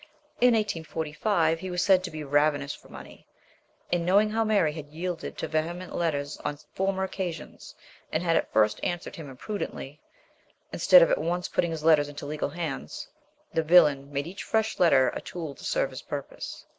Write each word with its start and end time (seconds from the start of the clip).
In 0.41 0.55
1845 0.55 1.59
he 1.59 1.69
was 1.69 1.83
said 1.83 2.03
to 2.03 2.09
be" 2.09 2.23
ravenous 2.23 2.73
for 2.73 2.89
money," 2.89 3.27
and, 3.93 4.03
knowing 4.03 4.31
how 4.31 4.43
Mary 4.43 4.73
had 4.73 4.87
yielded 4.87 5.37
to 5.37 5.47
vehement 5.47 5.93
letters 5.95 6.37
on 6.37 6.57
former 6.73 7.03
occasions, 7.03 7.75
and 8.11 8.23
had 8.23 8.35
at 8.35 8.51
first 8.51 8.79
answered 8.81 9.15
him 9.15 9.29
impru 9.37 9.59
dently, 9.59 9.99
instead 10.73 11.03
of 11.03 11.11
at 11.11 11.19
once 11.19 11.47
putting 11.49 11.69
his 11.69 11.83
letters 11.83 12.09
into 12.09 12.25
legal 12.25 12.49
hands, 12.49 13.09
the 13.53 13.61
villain 13.61 14.11
made 14.11 14.25
each 14.25 14.41
fresh 14.43 14.79
letter 14.79 15.09
a 15.09 15.21
tool 15.21 15.53
to 15.53 15.63
serve 15.63 15.91
his 15.91 16.01
purpose. 16.01 16.65